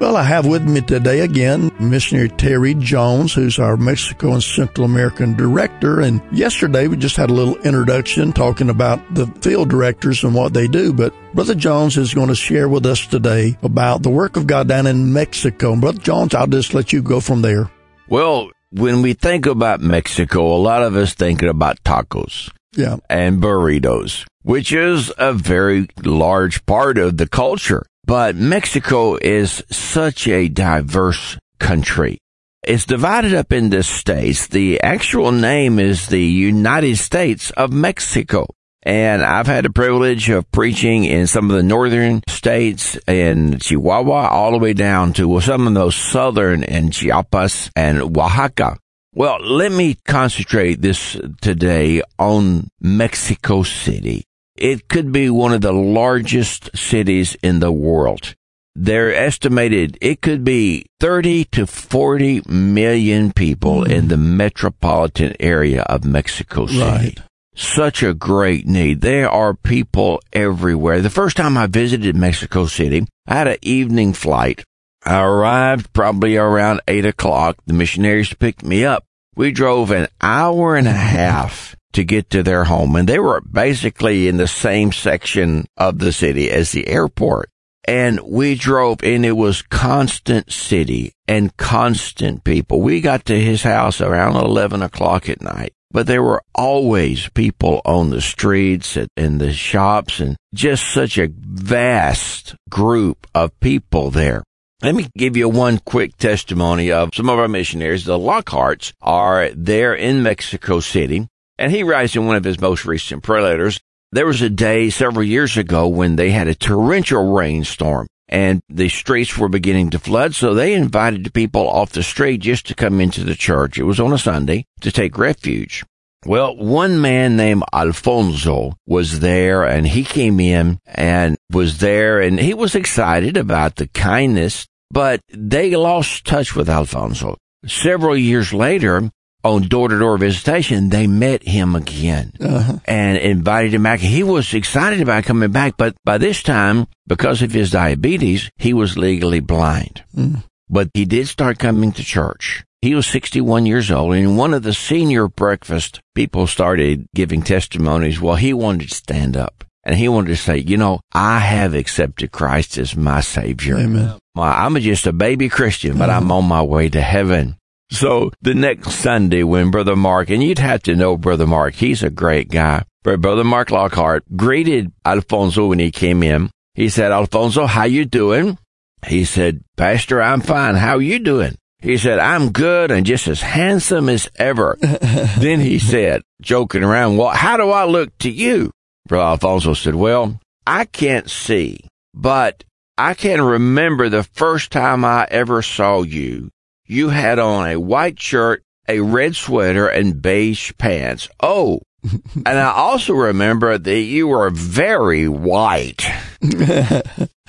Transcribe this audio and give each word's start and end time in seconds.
Well, 0.00 0.16
I 0.16 0.24
have 0.24 0.44
with 0.44 0.68
me 0.68 0.80
today 0.80 1.20
again 1.20 1.70
Missionary 1.78 2.28
Terry 2.28 2.74
Jones, 2.74 3.32
who's 3.32 3.60
our 3.60 3.76
Mexico 3.76 4.32
and 4.32 4.42
Central 4.42 4.84
American 4.84 5.34
director. 5.34 6.00
And 6.00 6.20
yesterday 6.32 6.88
we 6.88 6.96
just 6.96 7.16
had 7.16 7.30
a 7.30 7.34
little 7.34 7.56
introduction 7.58 8.32
talking 8.32 8.70
about 8.70 9.00
the 9.14 9.26
field 9.40 9.70
directors 9.70 10.24
and 10.24 10.34
what 10.34 10.52
they 10.52 10.66
do. 10.66 10.92
But 10.92 11.14
Brother 11.32 11.54
Jones 11.54 11.96
is 11.96 12.12
going 12.12 12.28
to 12.28 12.34
share 12.34 12.68
with 12.68 12.84
us 12.86 13.06
today 13.06 13.56
about 13.62 14.02
the 14.02 14.10
work 14.10 14.36
of 14.36 14.48
God 14.48 14.66
down 14.66 14.88
in 14.88 15.12
Mexico. 15.12 15.76
Brother 15.76 16.00
Jones, 16.00 16.34
I'll 16.34 16.48
just 16.48 16.74
let 16.74 16.92
you 16.92 17.00
go 17.00 17.20
from 17.20 17.42
there. 17.42 17.70
Well, 18.08 18.50
when 18.72 19.00
we 19.00 19.12
think 19.12 19.46
about 19.46 19.80
Mexico, 19.80 20.54
a 20.54 20.58
lot 20.58 20.82
of 20.82 20.96
us 20.96 21.14
thinking 21.14 21.48
about 21.48 21.82
tacos. 21.84 22.50
Yeah. 22.72 22.96
And 23.08 23.40
burritos, 23.40 24.26
which 24.42 24.72
is 24.72 25.12
a 25.16 25.32
very 25.32 25.88
large 26.02 26.66
part 26.66 26.98
of 26.98 27.16
the 27.16 27.28
culture. 27.28 27.86
But 28.06 28.36
Mexico 28.36 29.16
is 29.16 29.64
such 29.70 30.28
a 30.28 30.48
diverse 30.48 31.38
country. 31.58 32.18
It's 32.62 32.84
divided 32.84 33.34
up 33.34 33.52
into 33.52 33.82
states. 33.82 34.46
The 34.46 34.80
actual 34.80 35.32
name 35.32 35.78
is 35.78 36.06
the 36.06 36.22
United 36.22 36.96
States 36.98 37.50
of 37.52 37.72
Mexico. 37.72 38.46
And 38.82 39.22
I've 39.22 39.46
had 39.46 39.64
the 39.64 39.70
privilege 39.70 40.28
of 40.28 40.50
preaching 40.52 41.04
in 41.04 41.26
some 41.26 41.50
of 41.50 41.56
the 41.56 41.62
northern 41.62 42.20
states 42.28 42.98
in 43.06 43.58
Chihuahua 43.58 44.28
all 44.28 44.52
the 44.52 44.58
way 44.58 44.74
down 44.74 45.14
to 45.14 45.40
some 45.40 45.66
of 45.66 45.72
those 45.72 45.96
southern 45.96 46.62
in 46.62 46.90
Chiapas 46.90 47.70
and 47.74 48.02
Oaxaca. 48.02 48.78
Well, 49.14 49.38
let 49.40 49.72
me 49.72 49.96
concentrate 50.04 50.82
this 50.82 51.16
today 51.40 52.02
on 52.18 52.68
Mexico 52.80 53.62
City. 53.62 54.24
It 54.56 54.88
could 54.88 55.10
be 55.12 55.30
one 55.30 55.52
of 55.52 55.62
the 55.62 55.72
largest 55.72 56.76
cities 56.76 57.36
in 57.42 57.60
the 57.60 57.72
world. 57.72 58.34
They're 58.76 59.14
estimated 59.14 59.98
it 60.00 60.20
could 60.20 60.42
be 60.42 60.86
30 60.98 61.44
to 61.46 61.66
40 61.66 62.42
million 62.48 63.32
people 63.32 63.84
in 63.84 64.02
hmm. 64.02 64.08
the 64.08 64.16
metropolitan 64.16 65.34
area 65.38 65.82
of 65.82 66.04
Mexico 66.04 66.66
City. 66.66 66.80
Right. 66.80 67.22
Such 67.56 68.02
a 68.02 68.14
great 68.14 68.66
need. 68.66 69.00
There 69.00 69.30
are 69.30 69.54
people 69.54 70.20
everywhere. 70.32 71.00
The 71.00 71.10
first 71.10 71.36
time 71.36 71.56
I 71.56 71.68
visited 71.68 72.16
Mexico 72.16 72.66
City, 72.66 73.06
I 73.28 73.34
had 73.34 73.46
an 73.46 73.58
evening 73.62 74.12
flight. 74.12 74.64
I 75.04 75.22
arrived 75.22 75.92
probably 75.92 76.36
around 76.36 76.80
eight 76.88 77.06
o'clock. 77.06 77.56
The 77.66 77.74
missionaries 77.74 78.34
picked 78.34 78.64
me 78.64 78.84
up. 78.84 79.04
We 79.36 79.52
drove 79.52 79.92
an 79.92 80.08
hour 80.20 80.74
and 80.74 80.88
a 80.88 80.92
half 80.92 81.76
to 81.94 82.04
get 82.04 82.30
to 82.30 82.42
their 82.42 82.64
home. 82.64 82.94
And 82.96 83.08
they 83.08 83.18
were 83.18 83.40
basically 83.40 84.28
in 84.28 84.36
the 84.36 84.46
same 84.46 84.92
section 84.92 85.66
of 85.76 85.98
the 85.98 86.12
city 86.12 86.50
as 86.50 86.72
the 86.72 86.88
airport. 86.88 87.50
And 87.86 88.20
we 88.20 88.54
drove 88.54 89.02
and 89.02 89.26
it 89.26 89.32
was 89.32 89.62
constant 89.62 90.52
city 90.52 91.12
and 91.28 91.56
constant 91.56 92.44
people. 92.44 92.80
We 92.80 93.00
got 93.00 93.26
to 93.26 93.38
his 93.38 93.62
house 93.62 94.00
around 94.00 94.36
11 94.36 94.82
o'clock 94.82 95.28
at 95.28 95.42
night, 95.42 95.72
but 95.90 96.06
there 96.06 96.22
were 96.22 96.42
always 96.54 97.28
people 97.30 97.82
on 97.84 98.10
the 98.10 98.22
streets 98.22 98.96
and 98.96 99.08
in 99.16 99.38
the 99.38 99.52
shops 99.52 100.18
and 100.18 100.36
just 100.54 100.92
such 100.92 101.18
a 101.18 101.30
vast 101.36 102.54
group 102.70 103.26
of 103.34 103.58
people 103.60 104.10
there. 104.10 104.42
Let 104.82 104.94
me 104.94 105.08
give 105.16 105.36
you 105.36 105.48
one 105.48 105.78
quick 105.78 106.16
testimony 106.16 106.90
of 106.90 107.14
some 107.14 107.28
of 107.28 107.38
our 107.38 107.48
missionaries. 107.48 108.04
The 108.04 108.18
Lockharts 108.18 108.92
are 109.00 109.50
there 109.50 109.94
in 109.94 110.22
Mexico 110.22 110.80
City 110.80 111.28
and 111.58 111.72
he 111.72 111.82
writes 111.82 112.16
in 112.16 112.26
one 112.26 112.36
of 112.36 112.44
his 112.44 112.60
most 112.60 112.84
recent 112.84 113.22
prayer 113.22 113.42
letters, 113.42 113.80
there 114.12 114.26
was 114.26 114.42
a 114.42 114.50
day 114.50 114.90
several 114.90 115.24
years 115.24 115.56
ago 115.56 115.88
when 115.88 116.16
they 116.16 116.30
had 116.30 116.48
a 116.48 116.54
torrential 116.54 117.32
rainstorm 117.32 118.06
and 118.28 118.60
the 118.68 118.88
streets 118.88 119.36
were 119.36 119.48
beginning 119.48 119.90
to 119.90 119.98
flood. 119.98 120.34
So 120.34 120.54
they 120.54 120.74
invited 120.74 121.24
the 121.24 121.30
people 121.30 121.68
off 121.68 121.90
the 121.90 122.02
street 122.02 122.38
just 122.38 122.66
to 122.66 122.74
come 122.74 123.00
into 123.00 123.24
the 123.24 123.34
church. 123.34 123.78
It 123.78 123.84
was 123.84 124.00
on 124.00 124.12
a 124.12 124.18
Sunday 124.18 124.66
to 124.80 124.92
take 124.92 125.18
refuge. 125.18 125.84
Well, 126.26 126.56
one 126.56 127.00
man 127.00 127.36
named 127.36 127.64
Alfonso 127.72 128.74
was 128.86 129.20
there 129.20 129.64
and 129.64 129.86
he 129.86 130.04
came 130.04 130.40
in 130.40 130.78
and 130.86 131.36
was 131.50 131.78
there 131.78 132.20
and 132.20 132.40
he 132.40 132.54
was 132.54 132.74
excited 132.74 133.36
about 133.36 133.76
the 133.76 133.88
kindness, 133.88 134.66
but 134.90 135.20
they 135.28 135.76
lost 135.76 136.24
touch 136.24 136.56
with 136.56 136.70
Alfonso. 136.70 137.36
Several 137.66 138.16
years 138.16 138.54
later, 138.54 139.10
on 139.44 139.68
door 139.68 139.88
to 139.88 139.98
door 139.98 140.16
visitation, 140.16 140.88
they 140.88 141.06
met 141.06 141.42
him 141.42 141.76
again 141.76 142.32
uh-huh. 142.40 142.78
and 142.86 143.18
invited 143.18 143.74
him 143.74 143.82
back. 143.82 144.00
He 144.00 144.22
was 144.22 144.54
excited 144.54 145.00
about 145.00 145.24
coming 145.24 145.52
back, 145.52 145.76
but 145.76 145.94
by 146.04 146.18
this 146.18 146.42
time, 146.42 146.86
because 147.06 147.42
of 147.42 147.52
his 147.52 147.70
diabetes, 147.70 148.50
he 148.56 148.72
was 148.72 148.96
legally 148.96 149.40
blind. 149.40 150.02
Mm. 150.16 150.42
But 150.68 150.88
he 150.94 151.04
did 151.04 151.28
start 151.28 151.58
coming 151.58 151.92
to 151.92 152.02
church. 152.02 152.64
He 152.80 152.94
was 152.94 153.06
61 153.06 153.66
years 153.66 153.90
old, 153.90 154.14
and 154.14 154.36
one 154.36 154.54
of 154.54 154.62
the 154.62 154.74
senior 154.74 155.28
breakfast 155.28 156.00
people 156.14 156.46
started 156.46 157.06
giving 157.14 157.42
testimonies. 157.42 158.20
Well, 158.20 158.36
he 158.36 158.52
wanted 158.52 158.88
to 158.88 158.94
stand 158.94 159.36
up 159.36 159.64
and 159.84 159.96
he 159.96 160.08
wanted 160.08 160.28
to 160.28 160.36
say, 160.36 160.58
you 160.58 160.76
know, 160.76 161.00
I 161.12 161.38
have 161.38 161.74
accepted 161.74 162.32
Christ 162.32 162.78
as 162.78 162.96
my 162.96 163.20
savior. 163.20 163.76
Amen. 163.76 164.18
I'm 164.36 164.76
just 164.80 165.06
a 165.06 165.12
baby 165.12 165.48
Christian, 165.48 165.98
but 165.98 166.10
I'm 166.10 166.32
on 166.32 166.46
my 166.46 166.62
way 166.62 166.88
to 166.88 167.00
heaven. 167.00 167.56
So 167.90 168.32
the 168.42 168.54
next 168.54 168.92
Sunday 168.92 169.42
when 169.42 169.70
Brother 169.70 169.96
Mark, 169.96 170.30
and 170.30 170.42
you'd 170.42 170.58
have 170.58 170.82
to 170.84 170.96
know 170.96 171.16
Brother 171.16 171.46
Mark, 171.46 171.74
he's 171.74 172.02
a 172.02 172.10
great 172.10 172.50
guy. 172.50 172.84
But 173.02 173.20
Brother 173.20 173.44
Mark 173.44 173.70
Lockhart 173.70 174.24
greeted 174.34 174.92
Alfonso 175.04 175.66
when 175.66 175.78
he 175.78 175.90
came 175.90 176.22
in. 176.22 176.50
He 176.74 176.88
said, 176.88 177.12
Alfonso, 177.12 177.66
how 177.66 177.84
you 177.84 178.04
doing? 178.04 178.58
He 179.06 179.24
said, 179.24 179.62
Pastor, 179.76 180.22
I'm 180.22 180.40
fine. 180.40 180.74
How 180.74 180.98
you 180.98 181.18
doing? 181.18 181.56
He 181.80 181.98
said, 181.98 182.18
I'm 182.18 182.50
good 182.50 182.90
and 182.90 183.04
just 183.04 183.28
as 183.28 183.42
handsome 183.42 184.08
as 184.08 184.28
ever. 184.36 184.78
then 184.80 185.60
he 185.60 185.78
said, 185.78 186.22
joking 186.40 186.82
around, 186.82 187.18
well, 187.18 187.28
how 187.28 187.58
do 187.58 187.70
I 187.70 187.84
look 187.84 188.16
to 188.20 188.30
you? 188.30 188.70
Brother 189.06 189.26
Alfonso 189.26 189.74
said, 189.74 189.94
well, 189.94 190.40
I 190.66 190.86
can't 190.86 191.30
see, 191.30 191.80
but 192.14 192.64
I 192.96 193.12
can 193.12 193.42
remember 193.42 194.08
the 194.08 194.22
first 194.22 194.72
time 194.72 195.04
I 195.04 195.26
ever 195.30 195.60
saw 195.60 196.02
you 196.02 196.50
you 196.86 197.08
had 197.08 197.38
on 197.38 197.68
a 197.68 197.80
white 197.80 198.20
shirt, 198.20 198.62
a 198.88 199.00
red 199.00 199.36
sweater, 199.36 199.88
and 199.88 200.20
beige 200.20 200.72
pants. 200.78 201.28
Oh, 201.40 201.80
and 202.34 202.58
I 202.58 202.72
also 202.72 203.14
remember 203.14 203.78
that 203.78 204.00
you 204.00 204.28
were 204.28 204.50
very 204.50 205.28
white. 205.28 206.04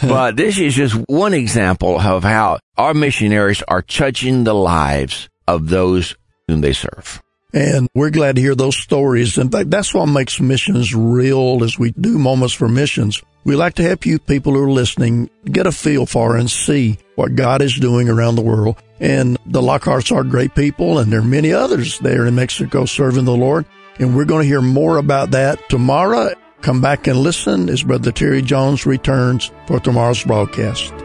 but 0.01 0.37
this 0.37 0.57
is 0.57 0.75
just 0.75 0.95
one 1.07 1.33
example 1.33 1.99
of 1.99 2.23
how 2.23 2.59
our 2.77 2.93
missionaries 2.93 3.63
are 3.67 3.81
touching 3.81 4.43
the 4.43 4.53
lives 4.53 5.29
of 5.47 5.69
those 5.69 6.15
whom 6.47 6.61
they 6.61 6.73
serve. 6.73 7.21
And 7.55 7.87
we're 7.95 8.09
glad 8.09 8.35
to 8.35 8.41
hear 8.41 8.53
those 8.53 8.75
stories. 8.75 9.37
In 9.37 9.49
fact, 9.49 9.69
that's 9.69 9.93
what 9.93 10.07
makes 10.07 10.41
missions 10.41 10.93
real 10.93 11.63
as 11.63 11.79
we 11.79 11.91
do 11.91 12.19
moments 12.19 12.53
for 12.53 12.67
missions. 12.67 13.23
We 13.45 13.55
like 13.55 13.75
to 13.75 13.83
help 13.83 14.05
you 14.05 14.19
people 14.19 14.53
who 14.53 14.63
are 14.63 14.71
listening 14.71 15.29
get 15.45 15.65
a 15.65 15.71
feel 15.71 16.05
for 16.05 16.35
and 16.35 16.51
see 16.51 16.97
what 17.15 17.35
God 17.35 17.61
is 17.61 17.75
doing 17.75 18.09
around 18.09 18.35
the 18.35 18.41
world. 18.41 18.75
And 18.99 19.37
the 19.45 19.61
Lockharts 19.61 20.13
are 20.13 20.25
great 20.25 20.53
people, 20.53 20.99
and 20.99 21.13
there 21.13 21.21
are 21.21 21.23
many 21.23 21.53
others 21.53 21.97
there 21.99 22.25
in 22.25 22.35
Mexico 22.35 22.83
serving 22.83 23.23
the 23.23 23.37
Lord. 23.37 23.63
And 23.99 24.17
we're 24.17 24.25
going 24.25 24.43
to 24.43 24.47
hear 24.47 24.61
more 24.61 24.97
about 24.97 25.31
that 25.31 25.69
tomorrow. 25.69 26.33
Come 26.61 26.81
back 26.81 27.07
and 27.07 27.19
listen 27.19 27.69
as 27.69 27.83
Brother 27.83 28.11
Terry 28.11 28.41
Jones 28.41 28.85
returns 28.85 29.49
for 29.65 29.79
tomorrow's 29.79 30.25
broadcast. 30.25 31.04